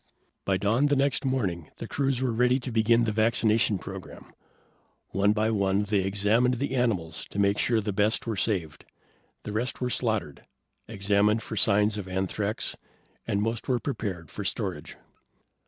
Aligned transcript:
By 0.45 0.57
dawn 0.57 0.87
the 0.87 0.95
next 0.95 1.25
morning 1.25 1.69
the 1.77 1.87
crews 1.87 2.23
were 2.23 2.31
ready 2.31 2.59
to 2.61 2.71
begin 2.71 3.03
the 3.03 3.11
vaccination 3.11 3.77
program. 3.77 4.33
One 5.09 5.31
by 5.31 5.51
one, 5.51 5.83
they 5.83 5.99
examined 5.99 6.55
the 6.55 6.73
animals 6.73 7.23
to 7.25 7.37
make 7.37 7.59
sure 7.59 7.81
the 7.81 7.93
best 7.93 8.25
were 8.25 8.35
saved. 8.35 8.85
The 9.43 9.51
rest 9.51 9.79
were 9.79 9.91
slaughtered, 9.91 10.43
examined 10.87 11.43
for 11.43 11.55
signs 11.55 11.99
of 11.99 12.07
anthrax, 12.07 12.75
and 13.27 13.43
most 13.43 13.67
were 13.67 13.77
prepared 13.79 14.31
for 14.31 14.43
storage. 14.43 14.95